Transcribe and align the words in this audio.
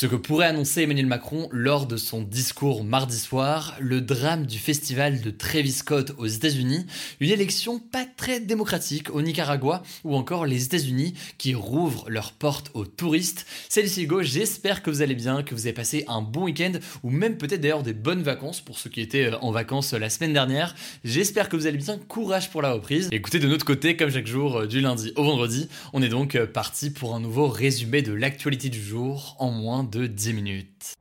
Ce 0.00 0.06
que 0.06 0.16
pourrait 0.16 0.46
annoncer 0.46 0.80
Emmanuel 0.80 1.04
Macron 1.04 1.50
lors 1.52 1.84
de 1.84 1.98
son 1.98 2.22
discours 2.22 2.84
mardi 2.84 3.18
soir, 3.18 3.76
le 3.80 4.00
drame 4.00 4.46
du 4.46 4.56
festival 4.56 5.20
de 5.20 5.30
Travis 5.30 5.72
Scott 5.72 6.14
aux 6.16 6.24
États-Unis, 6.24 6.86
une 7.20 7.28
élection 7.28 7.78
pas 7.78 8.06
très 8.16 8.40
démocratique 8.40 9.14
au 9.14 9.20
Nicaragua 9.20 9.82
ou 10.04 10.16
encore 10.16 10.46
les 10.46 10.64
États-Unis 10.64 11.12
qui 11.36 11.52
rouvrent 11.52 12.08
leurs 12.08 12.32
portes 12.32 12.70
aux 12.72 12.86
touristes. 12.86 13.44
Salut 13.68 13.88
c'est 13.88 14.00
Hugo, 14.00 14.22
j'espère 14.22 14.82
que 14.82 14.88
vous 14.88 15.02
allez 15.02 15.14
bien, 15.14 15.42
que 15.42 15.54
vous 15.54 15.66
avez 15.66 15.74
passé 15.74 16.06
un 16.08 16.22
bon 16.22 16.44
week-end 16.44 16.72
ou 17.02 17.10
même 17.10 17.36
peut-être 17.36 17.60
d'ailleurs 17.60 17.82
des 17.82 17.92
bonnes 17.92 18.22
vacances 18.22 18.62
pour 18.62 18.78
ceux 18.78 18.88
qui 18.88 19.02
étaient 19.02 19.26
euh, 19.26 19.38
en 19.42 19.50
vacances 19.50 19.92
euh, 19.92 19.98
la 19.98 20.08
semaine 20.08 20.32
dernière. 20.32 20.74
J'espère 21.04 21.50
que 21.50 21.56
vous 21.56 21.66
allez 21.66 21.76
bien, 21.76 21.98
courage 22.08 22.48
pour 22.48 22.62
la 22.62 22.72
reprise. 22.72 23.10
Écoutez 23.12 23.38
de 23.38 23.48
notre 23.48 23.66
côté, 23.66 23.98
comme 23.98 24.10
chaque 24.10 24.26
jour 24.26 24.60
euh, 24.60 24.66
du 24.66 24.80
lundi 24.80 25.12
au 25.16 25.24
vendredi, 25.24 25.68
on 25.92 26.00
est 26.00 26.08
donc 26.08 26.42
parti 26.54 26.88
pour 26.88 27.14
un 27.14 27.20
nouveau 27.20 27.48
résumé 27.48 28.00
de 28.00 28.14
l'actualité 28.14 28.70
du 28.70 28.82
jour 28.82 29.36
en 29.38 29.50
moins 29.50 29.89
de 29.90 30.06
10 30.06 30.32
minutes. 30.34 30.94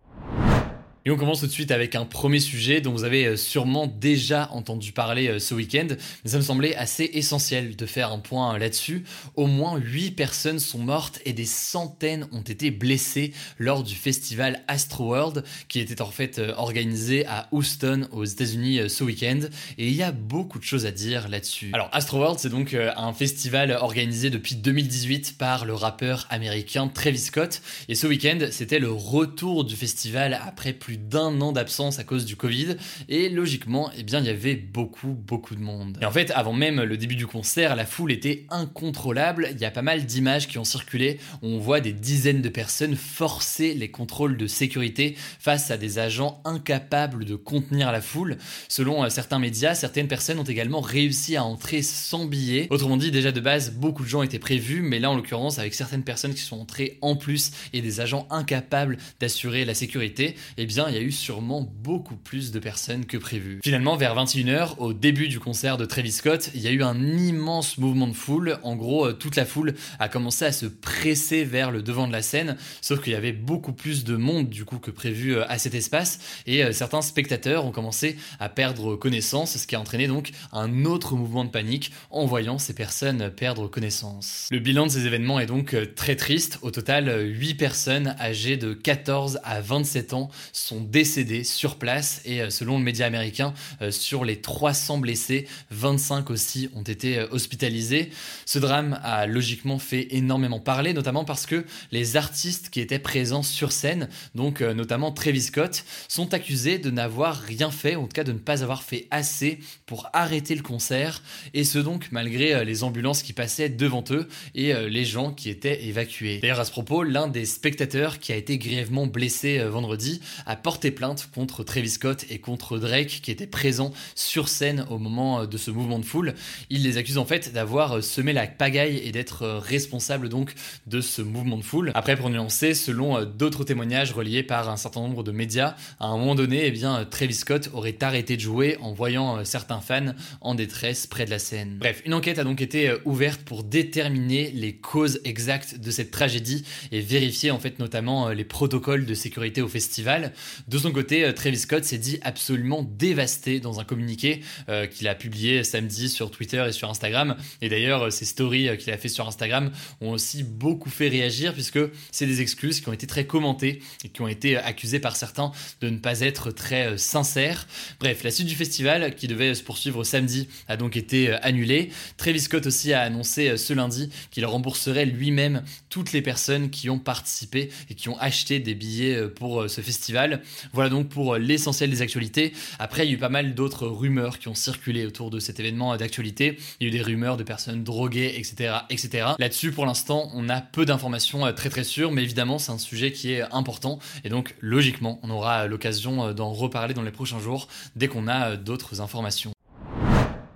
Et 1.09 1.11
on 1.11 1.17
commence 1.17 1.39
tout 1.39 1.47
de 1.47 1.51
suite 1.51 1.71
avec 1.71 1.95
un 1.95 2.05
premier 2.05 2.39
sujet 2.39 2.81
dont 2.81 2.91
vous 2.91 3.03
avez 3.03 3.25
euh, 3.25 3.35
sûrement 3.35 3.87
déjà 3.87 4.47
entendu 4.51 4.91
parler 4.91 5.27
euh, 5.27 5.39
ce 5.39 5.55
week-end, 5.55 5.87
mais 5.89 6.29
ça 6.29 6.37
me 6.37 6.43
semblait 6.43 6.75
assez 6.75 7.09
essentiel 7.13 7.75
de 7.75 7.85
faire 7.87 8.11
un 8.11 8.19
point 8.19 8.53
euh, 8.53 8.59
là-dessus. 8.59 9.03
Au 9.35 9.47
moins 9.47 9.79
8 9.79 10.11
personnes 10.11 10.59
sont 10.59 10.77
mortes 10.77 11.19
et 11.25 11.33
des 11.33 11.47
centaines 11.47 12.27
ont 12.31 12.43
été 12.43 12.69
blessées 12.69 13.33
lors 13.57 13.81
du 13.81 13.95
festival 13.95 14.61
Astroworld 14.67 15.43
qui 15.67 15.79
était 15.79 15.99
en 16.03 16.11
fait 16.11 16.39
organisé 16.57 17.25
à 17.25 17.47
Houston 17.53 18.07
aux 18.11 18.25
États-Unis 18.25 18.87
ce 18.87 19.03
week-end. 19.03 19.39
Et 19.79 19.87
il 19.87 19.95
y 19.95 20.03
a 20.03 20.11
beaucoup 20.11 20.59
de 20.59 20.63
choses 20.63 20.85
à 20.85 20.91
dire 20.91 21.27
là-dessus. 21.27 21.71
Alors 21.73 21.89
Astroworld, 21.91 22.37
c'est 22.37 22.49
donc 22.49 22.75
un 22.75 23.13
festival 23.13 23.71
organisé 23.71 24.29
depuis 24.29 24.53
2018 24.53 25.39
par 25.39 25.65
le 25.65 25.73
rappeur 25.73 26.27
américain 26.29 26.87
Travis 26.87 27.17
Scott. 27.17 27.63
Et 27.87 27.95
ce 27.95 28.05
week-end, 28.05 28.37
c'était 28.51 28.77
le 28.77 28.91
retour 28.91 29.63
du 29.63 29.75
festival 29.75 30.39
après 30.45 30.71
plus 30.71 30.98
d'un 31.07 31.39
an 31.41 31.51
d'absence 31.51 31.99
à 31.99 32.03
cause 32.03 32.25
du 32.25 32.35
Covid 32.35 32.75
et 33.07 33.29
logiquement, 33.29 33.91
eh 33.97 34.03
bien, 34.03 34.19
il 34.19 34.25
y 34.25 34.29
avait 34.29 34.55
beaucoup, 34.55 35.13
beaucoup 35.13 35.55
de 35.55 35.61
monde. 35.61 35.97
Et 36.01 36.05
en 36.05 36.11
fait, 36.11 36.31
avant 36.31 36.53
même 36.53 36.81
le 36.81 36.97
début 36.97 37.15
du 37.15 37.27
concert, 37.27 37.75
la 37.75 37.85
foule 37.85 38.11
était 38.11 38.45
incontrôlable. 38.49 39.49
Il 39.51 39.59
y 39.59 39.65
a 39.65 39.71
pas 39.71 39.81
mal 39.81 40.05
d'images 40.05 40.47
qui 40.47 40.57
ont 40.57 40.63
circulé. 40.63 41.19
On 41.41 41.57
voit 41.57 41.79
des 41.79 41.93
dizaines 41.93 42.41
de 42.41 42.49
personnes 42.49 42.95
forcer 42.95 43.73
les 43.73 43.89
contrôles 43.89 44.37
de 44.37 44.47
sécurité 44.47 45.15
face 45.39 45.71
à 45.71 45.77
des 45.77 45.99
agents 45.99 46.41
incapables 46.45 47.25
de 47.25 47.35
contenir 47.35 47.91
la 47.91 48.01
foule. 48.01 48.37
Selon 48.67 49.03
euh, 49.03 49.09
certains 49.09 49.39
médias, 49.39 49.75
certaines 49.75 50.07
personnes 50.07 50.39
ont 50.39 50.43
également 50.43 50.81
réussi 50.81 51.35
à 51.35 51.43
entrer 51.43 51.81
sans 51.81 52.25
billet. 52.25 52.67
Autrement 52.69 52.97
dit, 52.97 53.11
déjà 53.11 53.31
de 53.31 53.39
base, 53.39 53.71
beaucoup 53.71 54.03
de 54.03 54.09
gens 54.09 54.21
étaient 54.21 54.39
prévus, 54.39 54.81
mais 54.81 54.99
là, 54.99 55.11
en 55.11 55.15
l'occurrence, 55.15 55.59
avec 55.59 55.73
certaines 55.73 56.03
personnes 56.03 56.33
qui 56.33 56.41
sont 56.41 56.59
entrées 56.59 56.97
en 57.01 57.15
plus 57.15 57.51
et 57.73 57.81
des 57.81 57.99
agents 57.99 58.27
incapables 58.29 58.97
d'assurer 59.19 59.65
la 59.65 59.73
sécurité, 59.73 60.35
eh 60.57 60.65
bien, 60.65 60.78
il 60.87 60.95
y 60.95 60.97
a 60.97 61.01
eu 61.01 61.11
sûrement 61.11 61.61
beaucoup 61.61 62.15
plus 62.15 62.51
de 62.51 62.59
personnes 62.59 63.05
que 63.05 63.17
prévu. 63.17 63.59
Finalement, 63.63 63.97
vers 63.97 64.15
21h, 64.15 64.77
au 64.77 64.93
début 64.93 65.27
du 65.27 65.39
concert 65.39 65.77
de 65.77 65.85
Travis 65.85 66.11
Scott, 66.11 66.51
il 66.55 66.61
y 66.61 66.67
a 66.67 66.71
eu 66.71 66.83
un 66.83 67.17
immense 67.17 67.77
mouvement 67.77 68.07
de 68.07 68.13
foule. 68.13 68.57
En 68.63 68.75
gros, 68.75 69.07
euh, 69.07 69.13
toute 69.13 69.35
la 69.35 69.45
foule 69.45 69.73
a 69.99 70.07
commencé 70.07 70.45
à 70.45 70.51
se 70.51 70.65
presser 70.65 71.43
vers 71.43 71.71
le 71.71 71.81
devant 71.81 72.07
de 72.07 72.13
la 72.13 72.21
scène, 72.21 72.55
sauf 72.81 73.01
qu'il 73.01 73.13
y 73.13 73.15
avait 73.15 73.33
beaucoup 73.33 73.73
plus 73.73 74.03
de 74.03 74.15
monde 74.15 74.49
du 74.49 74.63
coup 74.63 74.79
que 74.79 74.91
prévu 74.91 75.35
euh, 75.35 75.45
à 75.49 75.57
cet 75.57 75.75
espace, 75.75 76.19
et 76.45 76.63
euh, 76.63 76.71
certains 76.71 77.01
spectateurs 77.01 77.65
ont 77.65 77.71
commencé 77.71 78.17
à 78.39 78.47
perdre 78.47 78.95
connaissance, 78.95 79.57
ce 79.57 79.67
qui 79.67 79.75
a 79.75 79.79
entraîné 79.79 80.07
donc 80.07 80.31
un 80.53 80.85
autre 80.85 81.15
mouvement 81.15 81.43
de 81.43 81.49
panique 81.49 81.91
en 82.11 82.25
voyant 82.25 82.57
ces 82.57 82.73
personnes 82.73 83.29
perdre 83.31 83.67
connaissance. 83.67 84.47
Le 84.51 84.59
bilan 84.59 84.85
de 84.85 84.91
ces 84.91 85.05
événements 85.05 85.39
est 85.39 85.45
donc 85.45 85.75
très 85.95 86.15
triste. 86.15 86.59
Au 86.61 86.71
total, 86.71 87.27
8 87.27 87.55
personnes 87.55 88.15
âgées 88.19 88.57
de 88.57 88.73
14 88.73 89.39
à 89.43 89.61
27 89.61 90.13
ans 90.13 90.29
décédés 90.77 91.43
sur 91.43 91.75
place 91.77 92.21
et 92.25 92.41
euh, 92.41 92.49
selon 92.49 92.77
le 92.77 92.83
média 92.83 93.05
américain, 93.05 93.53
euh, 93.81 93.91
sur 93.91 94.25
les 94.25 94.41
300 94.41 94.99
blessés, 94.99 95.47
25 95.71 96.29
aussi 96.29 96.69
ont 96.75 96.83
été 96.83 97.19
euh, 97.19 97.27
hospitalisés. 97.31 98.11
Ce 98.45 98.59
drame 98.59 98.99
a 99.03 99.25
logiquement 99.25 99.79
fait 99.79 100.07
énormément 100.11 100.59
parler, 100.59 100.93
notamment 100.93 101.25
parce 101.25 101.45
que 101.45 101.65
les 101.91 102.17
artistes 102.17 102.69
qui 102.69 102.79
étaient 102.79 102.99
présents 102.99 103.43
sur 103.43 103.71
scène, 103.71 104.09
donc 104.35 104.61
notamment 104.61 105.11
Travis 105.11 105.41
Scott, 105.41 105.83
sont 106.07 106.33
accusés 106.33 106.77
de 106.77 106.89
n'avoir 106.89 107.35
rien 107.41 107.71
fait, 107.71 107.95
en 107.95 108.03
tout 108.03 108.13
cas 108.13 108.23
de 108.23 108.31
ne 108.31 108.37
pas 108.37 108.63
avoir 108.63 108.83
fait 108.83 109.07
assez 109.11 109.59
pour 109.85 110.09
arrêter 110.13 110.55
le 110.55 110.61
concert, 110.61 111.21
et 111.53 111.63
ce 111.63 111.79
donc 111.79 112.09
malgré 112.11 112.65
les 112.65 112.83
ambulances 112.83 113.23
qui 113.23 113.33
passaient 113.33 113.69
devant 113.69 114.03
eux 114.11 114.27
et 114.55 114.73
les 114.89 115.05
gens 115.05 115.31
qui 115.31 115.49
étaient 115.49 115.85
évacués. 115.85 116.39
D'ailleurs 116.39 116.59
à 116.59 116.65
ce 116.65 116.71
propos, 116.71 117.03
l'un 117.03 117.27
des 117.27 117.45
spectateurs 117.45 118.19
qui 118.19 118.31
a 118.31 118.35
été 118.35 118.57
grièvement 118.57 119.07
blessé 119.07 119.59
vendredi 119.59 120.21
a 120.45 120.55
porté 120.61 120.91
plainte 120.91 121.29
contre 121.33 121.63
Travis 121.63 121.89
Scott 121.89 122.25
et 122.29 122.39
contre 122.39 122.77
Drake 122.77 123.19
qui 123.23 123.31
étaient 123.31 123.47
présents 123.47 123.91
sur 124.15 124.47
scène 124.47 124.85
au 124.89 124.97
moment 124.97 125.41
euh, 125.41 125.45
de 125.45 125.57
ce 125.57 125.71
mouvement 125.71 125.99
de 125.99 126.05
foule. 126.05 126.33
Il 126.69 126.83
les 126.83 126.97
accuse 126.97 127.17
en 127.17 127.25
fait 127.25 127.53
d'avoir 127.53 127.97
euh, 127.97 128.01
semé 128.01 128.33
la 128.33 128.47
pagaille 128.47 128.97
et 128.97 129.11
d'être 129.11 129.43
euh, 129.43 129.59
responsable 129.59 130.29
donc 130.29 130.53
de 130.87 131.01
ce 131.01 131.21
mouvement 131.21 131.57
de 131.57 131.63
foule. 131.63 131.91
Après 131.95 132.15
pour 132.15 132.29
nuancer, 132.29 132.73
selon 132.73 133.23
d'autres 133.25 133.63
témoignages 133.63 134.11
reliés 134.11 134.43
par 134.43 134.69
un 134.69 134.77
certain 134.77 135.01
nombre 135.01 135.23
de 135.23 135.31
médias, 135.31 135.75
à 135.99 136.07
un 136.07 136.17
moment 136.17 136.35
donné, 136.35 136.65
eh 136.65 136.71
bien 136.71 137.05
Travis 137.05 137.35
Scott 137.35 137.69
aurait 137.73 137.97
arrêté 138.01 138.35
de 138.35 138.41
jouer 138.41 138.77
en 138.81 138.93
voyant 138.93 139.43
certains 139.45 139.81
fans 139.81 140.13
en 140.41 140.55
détresse 140.55 141.07
près 141.07 141.25
de 141.25 141.29
la 141.29 141.39
scène. 141.39 141.77
Bref, 141.79 142.01
une 142.05 142.13
enquête 142.13 142.39
a 142.39 142.43
donc 142.43 142.61
été 142.61 142.93
ouverte 143.05 143.41
pour 143.41 143.63
déterminer 143.63 144.51
les 144.51 144.73
causes 144.75 145.19
exactes 145.23 145.79
de 145.79 145.91
cette 145.91 146.11
tragédie 146.11 146.65
et 146.91 147.01
vérifier 147.01 147.51
en 147.51 147.59
fait 147.59 147.79
notamment 147.79 148.29
les 148.29 148.43
protocoles 148.43 149.05
de 149.05 149.13
sécurité 149.13 149.61
au 149.61 149.67
festival. 149.67 150.33
De 150.67 150.77
son 150.77 150.91
côté, 150.91 151.25
euh, 151.25 151.33
Travis 151.33 151.57
Scott 151.57 151.83
s'est 151.83 151.97
dit 151.97 152.19
absolument 152.21 152.83
dévasté 152.83 153.59
dans 153.59 153.79
un 153.79 153.83
communiqué 153.83 154.41
euh, 154.69 154.87
qu'il 154.87 155.07
a 155.07 155.15
publié 155.15 155.63
samedi 155.63 156.09
sur 156.09 156.31
Twitter 156.31 156.63
et 156.67 156.71
sur 156.71 156.89
Instagram. 156.89 157.35
Et 157.61 157.69
d'ailleurs, 157.69 158.03
euh, 158.03 158.09
ces 158.09 158.25
stories 158.25 158.77
qu'il 158.77 158.93
a 158.93 158.97
fait 158.97 159.09
sur 159.09 159.27
Instagram 159.27 159.71
ont 160.01 160.11
aussi 160.11 160.43
beaucoup 160.43 160.89
fait 160.89 161.07
réagir 161.07 161.53
puisque 161.53 161.79
c'est 162.11 162.25
des 162.25 162.41
excuses 162.41 162.81
qui 162.81 162.89
ont 162.89 162.93
été 162.93 163.07
très 163.07 163.25
commentées 163.25 163.81
et 164.03 164.09
qui 164.09 164.21
ont 164.21 164.27
été 164.27 164.57
accusées 164.57 164.99
par 164.99 165.15
certains 165.15 165.51
de 165.81 165.89
ne 165.89 165.97
pas 165.97 166.21
être 166.21 166.51
très 166.51 166.97
sincères. 166.97 167.67
Bref, 167.99 168.23
la 168.23 168.31
suite 168.31 168.47
du 168.47 168.55
festival 168.55 169.15
qui 169.15 169.27
devait 169.27 169.55
se 169.55 169.63
poursuivre 169.63 170.03
samedi 170.03 170.47
a 170.67 170.77
donc 170.77 170.97
été 170.97 171.31
annulée. 171.41 171.89
Travis 172.17 172.41
Scott 172.41 172.65
aussi 172.65 172.93
a 172.93 173.01
annoncé 173.01 173.57
ce 173.57 173.73
lundi 173.73 174.09
qu'il 174.31 174.45
rembourserait 174.45 175.05
lui-même 175.05 175.63
toutes 175.89 176.11
les 176.11 176.21
personnes 176.21 176.69
qui 176.69 176.89
ont 176.89 176.99
participé 176.99 177.69
et 177.89 177.95
qui 177.95 178.09
ont 178.09 178.17
acheté 178.19 178.59
des 178.59 178.75
billets 178.75 179.27
pour 179.29 179.69
ce 179.69 179.81
festival. 179.81 180.38
Voilà 180.73 180.89
donc 180.89 181.09
pour 181.09 181.35
euh, 181.35 181.39
l'essentiel 181.39 181.89
des 181.89 182.01
actualités. 182.01 182.53
Après, 182.79 183.05
il 183.05 183.09
y 183.09 183.11
a 183.11 183.15
eu 183.15 183.19
pas 183.19 183.29
mal 183.29 183.55
d'autres 183.55 183.87
rumeurs 183.87 184.39
qui 184.39 184.47
ont 184.47 184.55
circulé 184.55 185.05
autour 185.05 185.29
de 185.29 185.39
cet 185.39 185.59
événement 185.59 185.95
d'actualité. 185.97 186.57
Il 186.79 186.87
y 186.87 186.89
a 186.89 186.93
eu 186.93 186.97
des 186.97 187.03
rumeurs 187.03 187.37
de 187.37 187.43
personnes 187.43 187.83
droguées, 187.83 188.33
etc. 188.37 188.79
etc. 188.89 189.29
Là-dessus, 189.39 189.71
pour 189.71 189.85
l'instant, 189.85 190.29
on 190.33 190.49
a 190.49 190.61
peu 190.61 190.85
d'informations 190.85 191.45
euh, 191.45 191.51
très 191.51 191.69
très 191.69 191.83
sûres, 191.83 192.11
mais 192.11 192.23
évidemment, 192.23 192.59
c'est 192.59 192.71
un 192.71 192.77
sujet 192.77 193.11
qui 193.11 193.33
est 193.33 193.41
important. 193.51 193.99
Et 194.23 194.29
donc, 194.29 194.55
logiquement, 194.61 195.19
on 195.23 195.29
aura 195.29 195.67
l'occasion 195.67 196.27
euh, 196.27 196.33
d'en 196.33 196.51
reparler 196.51 196.93
dans 196.93 197.03
les 197.03 197.11
prochains 197.11 197.39
jours 197.39 197.67
dès 197.95 198.07
qu'on 198.07 198.27
a 198.27 198.55
d'autres 198.55 199.01
informations. 199.01 199.51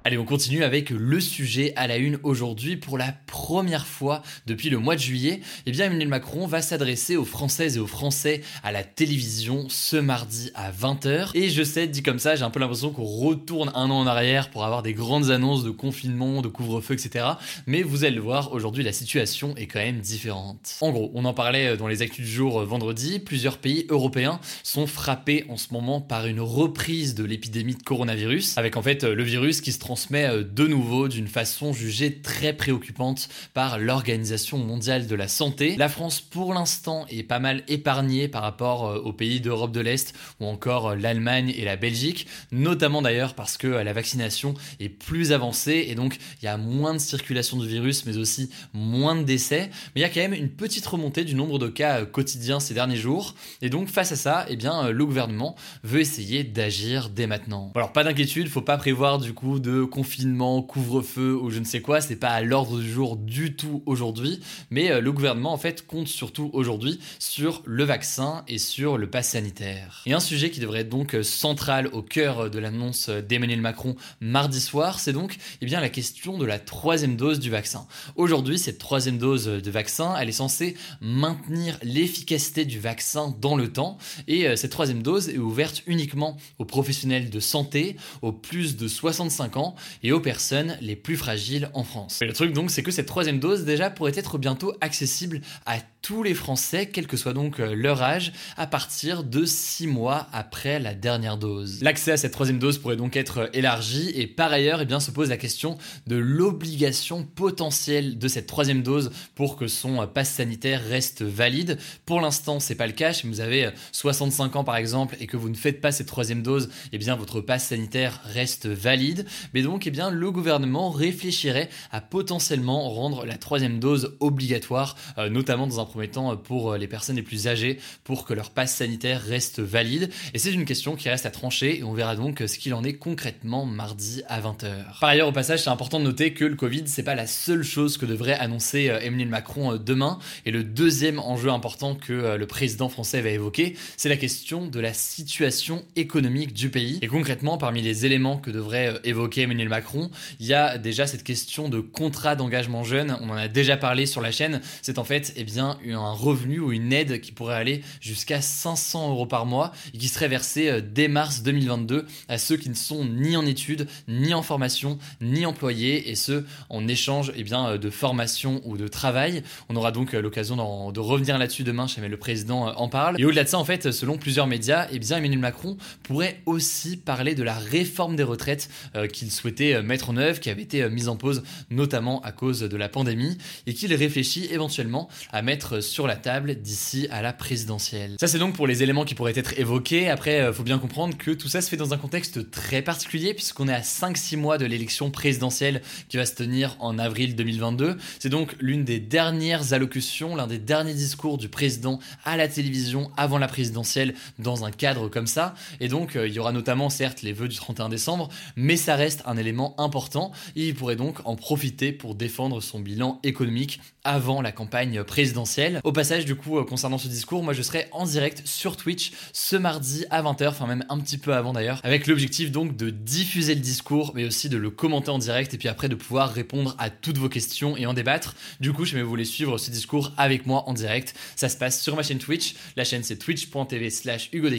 Allez, 0.06 0.18
on 0.18 0.26
continue 0.26 0.66
avec 0.66 0.90
le 0.90 1.22
sujet 1.22 1.72
à 1.78 1.88
la 1.88 1.96
une 1.96 2.20
aujourd'hui. 2.24 2.76
Pour 2.76 2.98
la 2.98 3.16
première 3.26 3.88
fois 3.88 4.22
depuis 4.46 4.70
le 4.70 4.78
mois 4.78 4.96
de 4.96 5.00
juillet, 5.00 5.40
eh 5.66 5.72
bien 5.72 5.86
Emmanuel 5.86 6.10
Macron 6.10 6.46
va 6.46 6.62
s'adresser 6.62 7.16
aux 7.16 7.24
Françaises 7.24 7.78
et 7.78 7.80
aux 7.80 7.88
Français 7.88 8.42
à 8.64 8.74
la 8.74 8.84
télévision 8.84 9.68
ce 9.70 9.96
mardi 9.96 10.52
à 10.56 10.74
20h. 10.74 11.30
Et 11.36 11.50
je 11.50 11.64
sais, 11.64 11.88
dit 11.88 12.04
comme 12.04 12.20
ça, 12.20 12.36
j'ai 12.36 12.44
un 12.44 12.50
peu 12.50 12.60
l'impression 12.60 12.90
qu'on 12.90 13.06
retourne 13.06 13.72
un 13.76 13.90
an 13.90 14.00
en 14.00 14.06
arrière 14.06 14.50
pour 14.50 14.66
avoir 14.66 14.84
des 14.84 14.94
grandes 14.94 15.30
annonces 15.30 15.64
de 15.64 15.70
confinement, 15.70 16.42
de 16.42 16.50
couvre-feu, 16.50 16.96
etc. 16.96 17.26
Mais 17.66 17.82
vous 17.82 18.04
allez 18.04 18.16
le 18.16 18.22
voir, 18.22 18.52
aujourd'hui 18.52 18.84
la 18.84 18.92
situation 18.92 19.56
est 19.56 19.68
quand 19.68 19.80
même 19.80 20.02
différente. 20.02 20.76
En 20.82 20.92
gros, 20.92 21.12
on 21.14 21.24
en 21.24 21.34
parlait 21.34 21.78
dans 21.78 21.88
les 21.88 22.02
actus 22.02 22.26
du 22.26 22.32
jour 22.32 22.60
euh, 22.60 22.66
vendredi, 22.66 23.20
plusieurs 23.20 23.58
pays 23.58 23.86
européens 23.88 24.42
sont 24.64 24.86
frappés 24.86 25.46
en 25.48 25.56
ce 25.56 25.72
moment 25.72 26.02
par 26.02 26.26
une 26.26 26.42
reprise 26.42 27.16
de 27.16 27.24
l'épidémie 27.24 27.76
de 27.76 27.84
coronavirus, 27.84 28.58
avec 28.58 28.76
en 28.76 28.82
fait 28.82 29.06
euh, 29.06 29.16
le 29.16 29.24
virus 29.24 29.62
qui 29.62 29.72
se 29.72 29.80
transmet 29.94 30.26
euh, 30.26 30.44
de 30.44 30.66
nouveau 30.66 31.08
d'une 31.08 31.28
façon 31.28 31.72
jugée 31.72 32.20
très 32.20 32.52
préoccupante 32.54 33.30
par 33.54 33.78
l'Organisation 33.78 34.58
mondiale 34.58 35.06
de 35.06 35.14
la 35.14 35.28
santé. 35.28 35.76
La 35.76 35.88
France, 35.88 36.20
pour 36.20 36.56
l'instant, 36.56 37.06
est 37.12 37.22
pas 37.22 37.38
mal 37.38 37.62
épargnée 37.68 38.28
par 38.28 38.42
rapport 38.42 38.88
euh, 38.88 38.98
aux 38.98 39.14
pays 39.14 39.40
d'Europe 39.40 39.72
de 39.72 39.82
l'Est 39.82 40.16
ou 40.40 40.48
encore 40.48 40.96
l'Allemagne 40.96 41.54
et 41.56 41.64
la 41.64 41.76
Belgique, 41.76 42.26
notamment 42.52 43.04
d'ailleurs 43.04 43.36
parce 43.36 43.56
que 43.56 43.68
la 43.68 43.94
vaccination 43.94 44.56
est 44.80 44.90
plus 44.90 45.32
avancée 45.32 45.86
et 45.88 45.94
donc 45.94 46.18
il 46.42 46.46
y 46.46 46.48
a 46.48 46.58
moins 46.58 46.96
de 46.96 47.00
circulation 47.00 47.58
du 47.58 47.68
virus, 47.68 48.08
mais 48.08 48.18
aussi 48.18 48.50
moins 48.74 49.16
de 49.16 49.22
décès. 49.22 49.70
Mais 49.94 50.02
il 50.02 50.02
y 50.02 50.06
a 50.06 50.10
quand 50.10 50.22
même 50.22 50.34
une 50.34 50.50
petite 50.50 50.88
remontée 50.88 51.24
du 51.24 51.36
nombre 51.36 51.60
de 51.60 51.68
cas 51.68 52.04
quotidiens 52.06 52.60
ces 52.60 52.74
derniers 52.74 52.96
jours. 52.96 53.36
Et 53.62 53.70
donc 53.70 53.90
face 53.90 54.12
à 54.12 54.16
ça, 54.16 54.48
eh 54.50 54.56
bien, 54.56 54.90
le 54.90 55.06
gouvernement 55.06 55.56
veut 55.84 56.00
essayer 56.00 56.44
d'agir 56.44 57.10
dès 57.10 57.28
maintenant. 57.28 57.72
Alors 57.76 57.94
pas 57.94 58.04
d'inquiétude, 58.04 58.48
faut 58.48 58.62
pas 58.62 58.78
prévoir 58.78 59.20
du 59.20 59.34
coup 59.36 59.60
de 59.60 59.83
confinement, 59.86 60.62
couvre-feu 60.62 61.36
ou 61.36 61.50
je 61.50 61.60
ne 61.60 61.66
sais 61.66 61.82
quoi, 61.82 62.02
c'est 62.02 62.16
pas 62.16 62.30
à 62.30 62.42
l'ordre 62.42 62.80
du 62.80 62.92
jour 62.92 63.18
du 63.18 63.56
tout 63.56 63.84
aujourd'hui, 63.86 64.40
mais 64.70 64.92
euh, 64.92 65.02
le 65.02 65.12
gouvernement 65.12 65.54
en 65.54 65.58
fait 65.58 65.86
compte 65.86 66.08
surtout 66.08 66.50
aujourd'hui 66.54 67.00
sur 67.20 67.62
le 67.66 67.84
vaccin 67.84 68.44
et 68.48 68.58
sur 68.58 68.98
le 68.98 69.10
pass 69.10 69.30
sanitaire. 69.30 70.04
Et 70.06 70.14
un 70.14 70.20
sujet 70.20 70.50
qui 70.52 70.60
devrait 70.60 70.82
être 70.82 70.90
donc 70.90 71.16
euh, 71.16 71.24
central 71.24 71.88
au 71.94 72.02
cœur 72.02 72.50
de 72.50 72.60
l'annonce 72.60 73.10
d'Emmanuel 73.10 73.62
Macron 73.62 73.96
mardi 74.22 74.62
soir, 74.62 75.00
c'est 75.00 75.14
donc 75.14 75.38
eh 75.62 75.66
bien 75.66 75.80
la 75.80 75.90
question 75.90 76.38
de 76.38 76.46
la 76.46 76.60
troisième 76.60 77.16
dose 77.16 77.40
du 77.40 77.50
vaccin. 77.50 77.88
Aujourd'hui, 78.16 78.60
cette 78.60 78.78
troisième 78.78 79.18
dose 79.18 79.46
de 79.46 79.72
vaccin, 79.72 80.16
elle 80.20 80.30
est 80.30 80.34
censée 80.34 80.76
maintenir 81.02 81.78
l'efficacité 81.84 82.66
du 82.66 82.80
vaccin 82.80 83.36
dans 83.40 83.56
le 83.56 83.72
temps 83.72 83.98
et 84.28 84.48
euh, 84.48 84.56
cette 84.56 84.72
troisième 84.72 85.04
dose 85.04 85.30
est 85.30 85.38
ouverte 85.38 85.84
uniquement 85.88 86.38
aux 86.60 86.66
professionnels 86.66 87.30
de 87.30 87.40
santé, 87.40 87.96
aux 88.22 88.32
plus 88.32 88.78
de 88.78 88.88
65 88.88 89.58
ans 89.58 89.73
et 90.02 90.12
aux 90.12 90.20
personnes 90.20 90.78
les 90.82 90.96
plus 90.96 91.18
fragiles 91.18 91.70
en 91.74 91.84
France. 91.84 92.20
Le 92.22 92.34
truc 92.34 92.54
donc, 92.54 92.72
c'est 92.72 92.84
que 92.84 92.92
cette 92.92 93.08
troisième 93.08 93.40
dose 93.40 93.66
déjà 93.66 93.90
pourrait 93.90 94.14
être 94.16 94.38
bientôt 94.38 94.74
accessible 94.82 95.42
à 95.66 95.78
tous 96.04 96.22
les 96.22 96.34
Français, 96.34 96.88
quel 96.88 97.08
que 97.08 97.16
soit 97.16 97.34
donc 97.34 97.60
euh, 97.60 97.74
leur 97.74 98.04
âge, 98.04 98.34
à 98.58 98.68
partir 98.68 99.24
de 99.24 99.46
6 99.46 99.88
mois 99.88 100.28
après 100.34 100.78
la 100.80 100.94
dernière 100.94 101.38
dose. 101.38 101.82
L'accès 101.82 102.12
à 102.12 102.18
cette 102.18 102.34
troisième 102.34 102.60
dose 102.60 102.78
pourrait 102.78 102.98
donc 102.98 103.16
être 103.16 103.38
euh, 103.40 103.48
élargi 103.54 104.12
et 104.14 104.28
par 104.28 104.52
ailleurs, 104.52 104.82
eh 104.82 104.86
bien, 104.86 105.00
se 105.00 105.12
pose 105.12 105.30
la 105.30 105.38
question 105.38 105.78
de 106.06 106.18
l'obligation 106.18 107.24
potentielle 107.24 108.18
de 108.20 108.28
cette 108.28 108.48
troisième 108.48 108.84
dose 108.84 109.12
pour 109.34 109.56
que 109.56 109.68
son 109.68 110.02
euh, 110.02 110.06
passe 110.06 110.30
sanitaire 110.30 110.84
reste 110.86 111.22
valide. 111.22 111.78
Pour 112.06 112.20
l'instant, 112.20 112.60
c'est 112.60 112.76
pas 112.76 112.88
le 112.88 112.94
cas. 112.94 113.14
Si 113.14 113.26
vous 113.26 113.40
avez 113.40 113.70
65 113.94 114.58
ans 114.58 114.64
par 114.66 114.76
exemple 114.76 115.16
et 115.22 115.28
que 115.28 115.38
vous 115.38 115.50
ne 115.50 115.56
faites 115.56 115.80
pas 115.80 115.94
cette 115.94 116.08
troisième 116.08 116.44
dose, 116.44 116.70
eh 116.92 116.98
bien 116.98 117.16
votre 117.16 117.40
passe 117.40 117.68
sanitaire 117.68 118.20
reste 118.26 118.68
valide. 118.68 119.26
Donc, 119.64 119.88
eh 119.88 119.92
bien, 119.92 120.10
le 120.10 120.32
gouvernement 120.32 120.90
réfléchirait 120.90 121.70
à 121.92 122.02
potentiellement 122.02 122.90
rendre 122.90 123.26
la 123.26 123.38
troisième 123.38 123.80
dose 123.80 124.16
obligatoire, 124.20 124.96
notamment 125.32 125.68
dans 125.68 125.80
un 125.80 125.86
premier 125.86 126.08
temps 126.08 126.36
pour 126.38 126.76
les 126.76 126.88
personnes 126.88 127.16
les 127.16 127.24
plus 127.24 127.48
âgées 127.48 127.80
pour 128.04 128.26
que 128.26 128.34
leur 128.34 128.52
passe 128.52 128.76
sanitaire 128.76 129.22
reste 129.22 129.60
valide. 129.60 130.10
Et 130.34 130.40
c'est 130.40 130.52
une 130.52 130.66
question 130.66 130.96
qui 130.96 131.10
reste 131.10 131.26
à 131.26 131.32
trancher 131.32 131.80
et 131.80 131.84
on 131.84 131.94
verra 131.94 132.16
donc 132.16 132.44
ce 132.46 132.58
qu'il 132.58 132.74
en 132.74 132.84
est 132.84 132.94
concrètement 132.94 133.66
mardi 133.66 134.22
à 134.28 134.42
20h. 134.42 135.00
Par 135.00 135.10
ailleurs, 135.10 135.28
au 135.28 135.32
passage, 135.32 135.64
c'est 135.64 135.70
important 135.70 136.00
de 136.00 136.06
noter 136.06 136.34
que 136.34 136.46
le 136.46 136.56
Covid, 136.56 136.84
c'est 136.86 137.04
pas 137.04 137.16
la 137.16 137.28
seule 137.28 137.64
chose 137.64 137.98
que 137.98 138.06
devrait 138.06 138.34
annoncer 138.34 138.90
euh, 138.90 139.00
Emmanuel 139.00 139.30
Macron 139.30 139.74
euh, 139.74 139.78
demain. 139.78 140.20
Et 140.46 140.52
le 140.52 140.64
deuxième 140.64 141.20
enjeu 141.20 141.50
important 141.50 141.96
que 141.96 142.14
euh, 142.14 142.38
le 142.38 142.48
président 142.48 142.90
français 142.90 143.22
va 143.22 143.30
évoquer, 143.30 143.76
c'est 143.98 144.10
la 144.10 144.18
question 144.18 144.68
de 144.68 144.80
la 144.80 144.94
situation 144.94 145.84
économique 145.96 146.54
du 146.54 146.70
pays. 146.70 147.00
Et 147.02 147.08
concrètement, 147.08 147.58
parmi 147.58 147.82
les 147.82 148.06
éléments 148.06 148.38
que 148.38 148.52
devrait 148.52 149.00
évoquer 149.04 149.42
Emmanuel 149.42 149.53
Macron, 149.68 150.10
il 150.40 150.46
y 150.46 150.54
a 150.54 150.78
déjà 150.78 151.08
cette 151.08 151.24
question 151.24 151.70
de 151.70 151.80
contrat 151.80 152.36
d'engagement 152.36 152.84
jeune. 152.84 153.18
On 153.22 153.30
en 153.30 153.36
a 153.36 153.48
déjà 153.48 153.78
parlé 153.78 154.06
sur 154.06 154.22
la 154.22 154.32
chaîne. 154.32 154.62
C'est 154.82 154.98
en 154.98 155.04
fait, 155.04 155.34
eh 155.36 155.44
bien, 155.44 155.78
un 155.92 156.12
revenu 156.12 156.60
ou 156.60 156.72
une 156.72 156.92
aide 156.92 157.22
qui 157.22 157.32
pourrait 157.32 157.56
aller 157.56 157.82
jusqu'à 158.02 158.42
500 158.42 159.12
euros 159.12 159.26
par 159.26 159.46
mois 159.46 159.72
et 159.94 159.98
qui 159.98 160.08
serait 160.08 160.28
versée 160.28 160.70
euh, 160.70 160.82
dès 160.82 161.08
mars 161.08 161.44
2022 161.44 162.06
à 162.28 162.38
ceux 162.38 162.58
qui 162.58 162.70
ne 162.70 162.76
sont 162.76 163.06
ni 163.06 163.36
en 163.38 163.46
études, 163.46 163.88
ni 164.08 164.34
en 164.34 164.42
formation, 164.42 164.98
ni 165.22 165.46
employés 165.46 166.10
et 166.10 166.16
ceux 166.16 166.46
en 166.70 166.88
échange 166.88 167.32
eh 167.36 167.44
bien, 167.44 167.68
euh, 167.68 167.78
de 167.78 167.90
formation 167.90 168.62
ou 168.66 168.78
de 168.78 168.88
travail. 168.88 169.44
On 169.70 169.76
aura 169.76 169.92
donc 169.92 170.14
euh, 170.14 170.22
l'occasion 170.22 170.92
de 170.92 171.00
revenir 171.00 171.38
là-dessus 171.38 171.64
demain, 171.64 171.88
jamais 171.88 172.10
le 172.10 172.18
président 172.18 172.76
en 172.76 172.90
parle. 172.90 173.20
Et 173.20 173.26
au-delà 173.26 173.44
de 173.44 173.50
ça, 173.50 173.58
en 173.58 173.66
fait, 173.66 173.92
selon 173.92 174.18
plusieurs 174.18 174.48
médias, 174.48 174.88
eh 174.92 175.00
bien, 175.00 175.18
Emmanuel 175.18 175.40
Macron 175.40 175.78
pourrait 176.04 176.42
aussi 176.46 176.98
parler 176.98 177.36
de 177.36 177.44
la 177.44 177.56
réforme 177.56 178.16
des 178.16 178.24
retraites 178.24 178.70
qu'il 179.12 179.32
souhaitait 179.44 179.82
mettre 179.84 180.10
en 180.10 180.18
œuvre, 180.18 180.40
qui 180.40 180.50
avait 180.50 180.62
été 180.62 180.90
mise 180.90 181.10
en 181.10 181.18
pause 181.18 181.44
notamment 181.70 182.22
à 182.22 182.32
cause 182.32 182.62
de 182.62 182.78
la 182.78 182.88
pandémie, 182.88 183.38
et 183.68 183.74
qu'il 183.74 183.94
réfléchit 183.94 184.48
éventuellement 184.52 185.10
à 185.32 185.42
mettre 185.42 185.82
sur 185.82 186.08
la 186.08 186.16
table 186.16 186.56
d'ici 186.56 187.08
à 187.12 187.22
la 187.22 187.34
présidentielle. 187.34 188.16
Ça 188.20 188.28
c'est 188.28 188.40
donc 188.40 188.56
pour 188.56 188.68
les 188.68 188.84
éléments 188.84 189.04
qui 189.04 189.16
pourraient 189.16 189.38
être 189.38 189.60
évoqués. 189.60 190.10
Après, 190.10 190.40
euh, 190.40 190.54
faut 190.54 190.64
bien 190.64 190.80
comprendre 190.80 191.18
que 191.18 191.32
tout 191.32 191.50
ça 191.50 191.62
se 191.62 191.70
fait 191.70 191.78
dans 191.78 191.94
un 191.94 191.98
contexte 191.98 192.52
très 192.52 192.82
particulier 192.82 193.34
puisqu'on 193.34 193.68
est 193.68 193.74
à 193.74 193.82
5-6 193.82 194.38
mois 194.38 194.58
de 194.58 194.66
l'élection 194.66 195.12
présidentielle 195.12 195.82
qui 196.08 196.18
va 196.18 196.26
se 196.26 196.36
tenir 196.36 196.78
en 196.80 196.98
avril 196.98 197.36
2022. 197.36 197.98
C'est 198.20 198.30
donc 198.30 198.56
l'une 198.60 198.86
des 198.86 199.00
dernières 199.00 199.74
allocutions, 199.74 200.36
l'un 200.36 200.48
des 200.48 200.58
derniers 200.58 200.94
discours 200.94 201.38
du 201.38 201.50
président 201.50 202.00
à 202.24 202.38
la 202.38 202.48
télévision 202.48 203.12
avant 203.18 203.40
la 203.40 203.48
présidentielle 203.48 204.14
dans 204.40 204.64
un 204.64 204.72
cadre 204.72 205.10
comme 205.10 205.28
ça. 205.28 205.56
Et 205.80 205.88
donc 205.88 206.16
euh, 206.16 206.28
il 206.28 206.34
y 206.34 206.40
aura 206.40 206.52
notamment 206.52 206.90
certes 206.90 207.24
les 207.24 207.34
vœux 207.34 207.48
du 207.48 207.58
31 207.58 207.90
décembre, 207.90 208.30
mais 208.56 208.78
ça 208.78 208.96
reste 208.96 209.23
un 209.26 209.38
élément 209.38 209.76
important 209.78 210.32
et 210.56 210.68
il 210.70 210.76
pourrait 210.76 210.96
donc 210.96 211.20
en 211.26 211.36
profiter 211.36 211.92
pour 211.92 212.16
défendre 212.16 212.62
son 212.62 212.80
bilan 212.80 213.20
économique 213.24 213.80
avant 214.04 214.42
la 214.42 214.52
campagne 214.52 215.04
présidentielle. 215.04 215.82
Au 215.84 215.92
passage, 215.92 216.26
du 216.26 216.36
coup, 216.36 216.58
euh, 216.58 216.64
concernant 216.64 216.98
ce 216.98 217.08
discours, 217.08 217.44
moi 217.44 217.54
je 217.54 217.62
serai 217.62 217.88
en 217.92 218.06
direct 218.06 218.42
sur 218.46 218.78
Twitch 218.78 219.12
ce 219.34 219.56
mardi 219.56 220.06
à 220.10 220.22
20h, 220.22 220.50
enfin 220.50 220.68
même 220.68 220.86
un 220.90 221.00
petit 221.00 221.18
peu 221.18 221.34
avant 221.34 221.54
d'ailleurs, 221.54 221.80
avec 221.84 222.08
l'objectif 222.08 222.52
donc 222.52 222.76
de 222.76 222.90
diffuser 222.90 223.56
le 223.56 223.62
discours, 223.62 224.12
mais 224.16 224.26
aussi 224.26 224.50
de 224.50 224.58
le 224.58 224.70
commenter 224.70 225.10
en 225.10 225.20
direct 225.20 225.54
et 225.54 225.58
puis 225.58 225.68
après 225.68 225.90
de 225.90 225.96
pouvoir 225.96 226.32
répondre 226.32 226.76
à 226.80 226.90
toutes 226.90 227.18
vos 227.18 227.30
questions 227.30 227.76
et 227.78 227.86
en 227.86 227.94
débattre. 227.94 228.36
Du 228.60 228.74
coup, 228.74 228.86
vais 228.94 229.02
vous 229.02 229.10
voulez 229.10 229.26
suivre 229.26 229.58
ce 229.58 229.72
discours 229.72 230.12
avec 230.18 230.46
moi 230.46 230.64
en 230.68 230.74
direct, 230.74 231.16
ça 231.36 231.50
se 231.50 231.58
passe 231.58 231.82
sur 231.82 231.96
ma 231.96 232.04
chaîne 232.04 232.20
Twitch. 232.20 232.56
La 232.76 232.84
chaîne 232.84 233.04
c'est 233.04 233.18
twitch.tv 233.18 233.90
slash 233.90 234.30
Hugo 234.34 234.50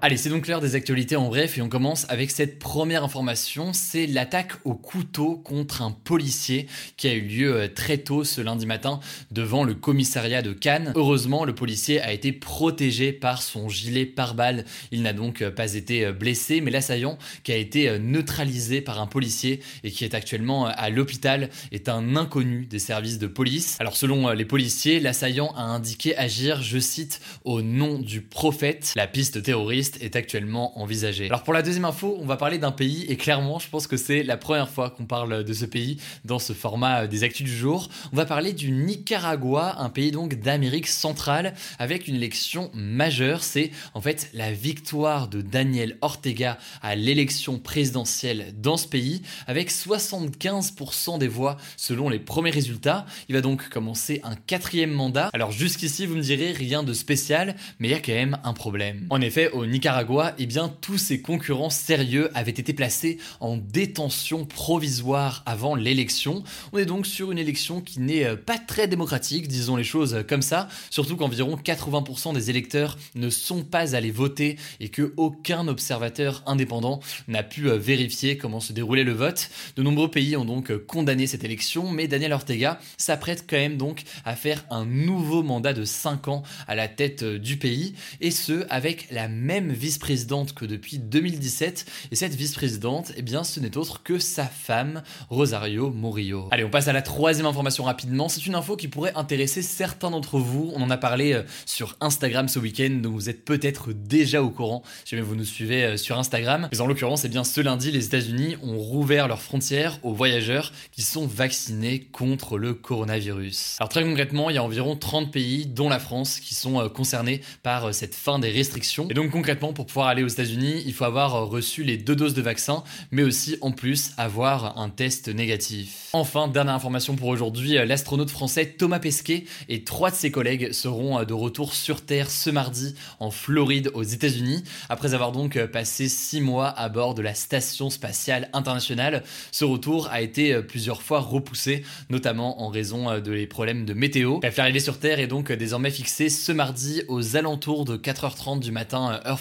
Allez, 0.00 0.16
c'est 0.16 0.28
donc 0.28 0.46
l'heure 0.46 0.60
des 0.60 0.76
actualités 0.76 1.16
en 1.16 1.26
bref 1.26 1.58
et 1.58 1.60
on 1.60 1.68
commence 1.68 2.06
avec 2.08 2.30
cette 2.30 2.60
première 2.60 3.02
information, 3.02 3.72
c'est 3.72 4.06
l'attaque 4.06 4.52
au 4.64 4.74
couteau 4.74 5.34
contre 5.34 5.82
un 5.82 5.90
policier 5.90 6.68
qui 6.96 7.08
a 7.08 7.14
eu 7.14 7.22
lieu 7.22 7.52
euh, 7.52 7.68
très 7.68 7.98
tôt 7.98 8.22
ce 8.22 8.40
lundi 8.40 8.64
matin 8.64 9.00
devant 9.32 9.64
le 9.64 9.74
commissariat 9.74 10.40
de 10.40 10.52
Cannes. 10.52 10.92
Heureusement, 10.94 11.44
le 11.44 11.52
policier 11.52 12.00
a 12.00 12.12
été 12.12 12.30
protégé 12.30 13.12
par 13.12 13.42
son 13.42 13.68
gilet 13.68 14.06
pare-balles. 14.06 14.64
Il 14.92 15.02
n'a 15.02 15.12
donc 15.12 15.42
euh, 15.42 15.50
pas 15.50 15.74
été 15.74 16.04
euh, 16.04 16.12
blessé, 16.12 16.60
mais 16.60 16.70
l'assaillant 16.70 17.18
qui 17.42 17.50
a 17.50 17.56
été 17.56 17.98
neutralisé 17.98 18.80
par 18.80 19.00
un 19.00 19.08
policier 19.08 19.58
et 19.82 19.90
qui 19.90 20.04
est 20.04 20.14
actuellement 20.14 20.66
à 20.66 20.90
l'hôpital 20.90 21.50
est 21.72 21.88
un 21.88 22.14
inconnu 22.14 22.66
des 22.66 22.78
services 22.78 23.18
de 23.18 23.26
police. 23.26 23.76
Alors 23.80 23.96
selon 23.96 24.30
les 24.30 24.44
policiers, 24.44 25.00
l'assaillant 25.00 25.52
a 25.56 25.62
indiqué 25.62 26.16
agir, 26.16 26.62
je 26.62 26.78
cite, 26.78 27.20
au 27.44 27.62
nom 27.62 27.98
du 27.98 28.20
prophète. 28.20 28.92
La 28.94 29.08
piste 29.08 29.42
terroriste 29.42 29.87
est 29.96 30.16
actuellement 30.16 30.78
envisagée. 30.78 31.26
Alors 31.26 31.42
pour 31.42 31.54
la 31.54 31.62
deuxième 31.62 31.84
info, 31.84 32.16
on 32.20 32.26
va 32.26 32.36
parler 32.36 32.58
d'un 32.58 32.72
pays 32.72 33.04
et 33.08 33.16
clairement, 33.16 33.58
je 33.58 33.68
pense 33.68 33.86
que 33.86 33.96
c'est 33.96 34.22
la 34.22 34.36
première 34.36 34.68
fois 34.68 34.90
qu'on 34.90 35.06
parle 35.06 35.44
de 35.44 35.52
ce 35.52 35.64
pays 35.64 35.98
dans 36.24 36.38
ce 36.38 36.52
format 36.52 37.02
euh, 37.02 37.06
des 37.06 37.24
actus 37.24 37.44
du 37.44 37.54
jour. 37.54 37.88
On 38.12 38.16
va 38.16 38.26
parler 38.26 38.52
du 38.52 38.70
Nicaragua, 38.70 39.80
un 39.80 39.88
pays 39.88 40.10
donc 40.10 40.34
d'Amérique 40.34 40.86
centrale 40.86 41.54
avec 41.78 42.08
une 42.08 42.16
élection 42.16 42.70
majeure. 42.74 43.42
C'est 43.42 43.70
en 43.94 44.00
fait 44.00 44.30
la 44.34 44.52
victoire 44.52 45.28
de 45.28 45.40
Daniel 45.40 45.96
Ortega 46.00 46.58
à 46.82 46.94
l'élection 46.94 47.58
présidentielle 47.58 48.54
dans 48.58 48.76
ce 48.76 48.86
pays 48.86 49.22
avec 49.46 49.70
75% 49.70 51.18
des 51.18 51.28
voix 51.28 51.56
selon 51.76 52.08
les 52.08 52.18
premiers 52.18 52.50
résultats. 52.50 53.06
Il 53.28 53.34
va 53.34 53.40
donc 53.40 53.68
commencer 53.68 54.20
un 54.24 54.34
quatrième 54.34 54.92
mandat. 54.92 55.30
Alors 55.32 55.52
jusqu'ici, 55.52 56.06
vous 56.06 56.16
me 56.16 56.22
direz 56.22 56.52
rien 56.52 56.82
de 56.82 56.92
spécial, 56.92 57.56
mais 57.78 57.88
il 57.88 57.90
y 57.90 57.94
a 57.94 58.00
quand 58.00 58.12
même 58.12 58.38
un 58.44 58.52
problème. 58.52 59.06
En 59.10 59.20
effet, 59.20 59.50
au 59.50 59.66
Nicaragua, 59.66 59.77
Nicaragua, 59.78 60.34
eh 60.38 60.46
bien 60.46 60.74
tous 60.80 60.98
ses 60.98 61.22
concurrents 61.22 61.70
sérieux 61.70 62.36
avaient 62.36 62.50
été 62.50 62.72
placés 62.72 63.18
en 63.38 63.56
détention 63.56 64.44
provisoire 64.44 65.44
avant 65.46 65.76
l'élection. 65.76 66.42
On 66.72 66.78
est 66.78 66.84
donc 66.84 67.06
sur 67.06 67.30
une 67.30 67.38
élection 67.38 67.80
qui 67.80 68.00
n'est 68.00 68.24
euh, 68.24 68.34
pas 68.34 68.58
très 68.58 68.88
démocratique, 68.88 69.46
disons 69.46 69.76
les 69.76 69.84
choses 69.84 70.24
comme 70.28 70.42
ça, 70.42 70.66
surtout 70.90 71.14
qu'environ 71.14 71.54
80% 71.54 72.34
des 72.34 72.50
électeurs 72.50 72.98
ne 73.14 73.30
sont 73.30 73.62
pas 73.62 73.94
allés 73.94 74.10
voter 74.10 74.58
et 74.80 74.88
que 74.88 75.14
aucun 75.16 75.68
observateur 75.68 76.42
indépendant 76.46 76.98
n'a 77.28 77.44
pu 77.44 77.70
euh, 77.70 77.78
vérifier 77.78 78.36
comment 78.36 78.58
se 78.58 78.72
déroulait 78.72 79.04
le 79.04 79.12
vote. 79.12 79.48
De 79.76 79.84
nombreux 79.84 80.10
pays 80.10 80.36
ont 80.36 80.44
donc 80.44 80.72
euh, 80.72 80.84
condamné 80.84 81.28
cette 81.28 81.44
élection, 81.44 81.88
mais 81.92 82.08
Daniel 82.08 82.32
Ortega 82.32 82.80
s'apprête 82.96 83.44
quand 83.48 83.54
même 83.54 83.76
donc 83.76 84.02
à 84.24 84.34
faire 84.34 84.64
un 84.70 84.84
nouveau 84.84 85.44
mandat 85.44 85.72
de 85.72 85.84
5 85.84 86.26
ans 86.26 86.42
à 86.66 86.74
la 86.74 86.88
tête 86.88 87.22
du 87.22 87.58
pays, 87.58 87.94
et 88.20 88.32
ce 88.32 88.66
avec 88.70 89.06
la 89.12 89.28
même 89.28 89.67
vice-présidente 89.72 90.54
que 90.54 90.64
depuis 90.64 90.98
2017. 90.98 91.86
Et 92.10 92.16
cette 92.16 92.34
vice-présidente, 92.34 93.12
eh 93.16 93.22
bien, 93.22 93.44
ce 93.44 93.60
n'est 93.60 93.76
autre 93.76 94.02
que 94.02 94.18
sa 94.18 94.44
femme, 94.44 95.02
Rosario 95.30 95.90
Murillo. 95.90 96.48
Allez, 96.50 96.64
on 96.64 96.70
passe 96.70 96.88
à 96.88 96.92
la 96.92 97.02
troisième 97.02 97.46
information 97.46 97.84
rapidement. 97.84 98.28
C'est 98.28 98.46
une 98.46 98.54
info 98.54 98.76
qui 98.76 98.88
pourrait 98.88 99.12
intéresser 99.14 99.62
certains 99.62 100.10
d'entre 100.10 100.38
vous. 100.38 100.72
On 100.74 100.82
en 100.82 100.90
a 100.90 100.96
parlé 100.96 101.32
euh, 101.32 101.42
sur 101.66 101.96
Instagram 102.00 102.48
ce 102.48 102.58
week-end, 102.58 102.90
donc 103.02 103.14
vous 103.14 103.28
êtes 103.28 103.44
peut-être 103.44 103.92
déjà 103.92 104.42
au 104.42 104.50
courant 104.50 104.82
si 105.04 105.16
jamais 105.16 105.22
vous 105.22 105.36
nous 105.36 105.44
suivez 105.44 105.84
euh, 105.84 105.96
sur 105.96 106.18
Instagram. 106.18 106.68
Mais 106.70 106.80
en 106.80 106.86
l'occurrence, 106.86 107.24
eh 107.24 107.28
bien, 107.28 107.44
ce 107.44 107.60
lundi, 107.60 107.90
les 107.90 108.06
États-Unis 108.06 108.56
ont 108.62 108.78
rouvert 108.78 109.28
leurs 109.28 109.42
frontières 109.42 109.98
aux 110.02 110.12
voyageurs 110.12 110.72
qui 110.92 111.02
sont 111.02 111.26
vaccinés 111.26 112.08
contre 112.12 112.58
le 112.58 112.74
coronavirus. 112.74 113.76
Alors 113.80 113.88
très 113.88 114.04
concrètement, 114.04 114.50
il 114.50 114.54
y 114.54 114.58
a 114.58 114.62
environ 114.62 114.96
30 114.96 115.32
pays, 115.32 115.66
dont 115.66 115.88
la 115.88 115.98
France, 115.98 116.40
qui 116.40 116.54
sont 116.54 116.80
euh, 116.80 116.88
concernés 116.88 117.40
par 117.62 117.92
cette 117.94 118.14
fin 118.14 118.38
des 118.38 118.50
restrictions. 118.50 119.08
Et 119.10 119.14
donc 119.14 119.30
concrètement, 119.30 119.57
pour 119.58 119.86
pouvoir 119.86 120.06
aller 120.06 120.22
aux 120.22 120.28
États-Unis, 120.28 120.82
il 120.86 120.92
faut 120.92 121.04
avoir 121.04 121.48
reçu 121.48 121.82
les 121.82 121.96
deux 121.96 122.14
doses 122.14 122.34
de 122.34 122.42
vaccin, 122.42 122.84
mais 123.10 123.24
aussi 123.24 123.56
en 123.60 123.72
plus 123.72 124.12
avoir 124.16 124.78
un 124.78 124.88
test 124.88 125.28
négatif. 125.28 126.08
Enfin, 126.12 126.46
dernière 126.48 126.74
information 126.74 127.16
pour 127.16 127.28
aujourd'hui, 127.28 127.72
l'astronaute 127.84 128.30
français 128.30 128.66
Thomas 128.78 129.00
Pesquet 129.00 129.44
et 129.68 129.82
trois 129.82 130.10
de 130.10 130.16
ses 130.16 130.30
collègues 130.30 130.72
seront 130.72 131.24
de 131.24 131.34
retour 131.34 131.74
sur 131.74 132.02
Terre 132.02 132.30
ce 132.30 132.50
mardi 132.50 132.94
en 133.18 133.30
Floride 133.30 133.90
aux 133.94 134.04
États-Unis, 134.04 134.62
après 134.88 135.14
avoir 135.14 135.32
donc 135.32 135.58
passé 135.66 136.08
six 136.08 136.40
mois 136.40 136.68
à 136.68 136.88
bord 136.88 137.14
de 137.14 137.22
la 137.22 137.34
Station 137.34 137.90
spatiale 137.90 138.48
internationale. 138.52 139.24
Ce 139.50 139.64
retour 139.64 140.08
a 140.10 140.22
été 140.22 140.62
plusieurs 140.62 141.02
fois 141.02 141.20
repoussé, 141.20 141.82
notamment 142.08 142.62
en 142.62 142.68
raison 142.68 143.18
de 143.18 143.32
les 143.32 143.46
problèmes 143.46 143.84
de 143.84 143.94
météo. 143.94 144.38
L'arrivée 144.56 144.80
sur 144.80 144.98
Terre 144.98 145.18
est 145.18 145.26
donc 145.26 145.50
désormais 145.50 145.90
fixée 145.90 146.28
ce 146.28 146.52
mardi 146.52 147.02
aux 147.08 147.36
alentours 147.36 147.84
de 147.84 147.96
4h30 147.96 148.60
du 148.60 148.72
matin, 148.72 149.20
heure 149.26 149.38